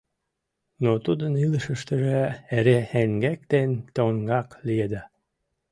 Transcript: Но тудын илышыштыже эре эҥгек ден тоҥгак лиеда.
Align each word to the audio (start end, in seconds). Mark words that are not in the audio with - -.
Но 0.83 0.91
тудын 1.05 1.33
илышыштыже 1.45 2.19
эре 2.57 2.79
эҥгек 3.01 3.39
ден 3.51 3.69
тоҥгак 3.95 4.49
лиеда. 4.67 5.03